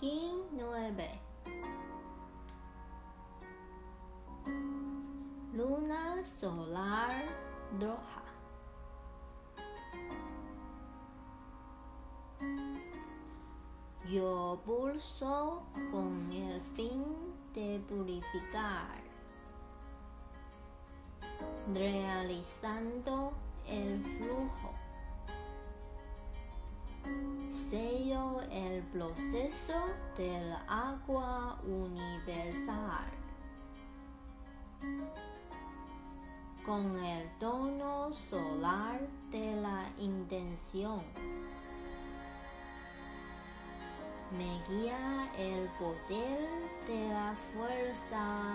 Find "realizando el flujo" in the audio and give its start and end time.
21.72-24.75